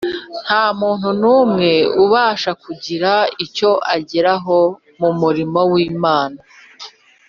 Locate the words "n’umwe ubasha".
1.21-2.51